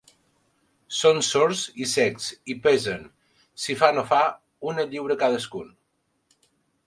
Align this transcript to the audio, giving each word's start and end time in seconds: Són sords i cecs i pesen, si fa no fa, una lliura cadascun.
Són 0.99 1.19
sords 1.27 1.59
i 1.83 1.85
cecs 1.91 2.29
i 2.53 2.55
pesen, 2.63 3.05
si 3.65 3.77
fa 3.81 3.91
no 3.97 4.05
fa, 4.15 4.21
una 4.71 4.87
lliura 4.95 5.19
cadascun. 5.25 5.69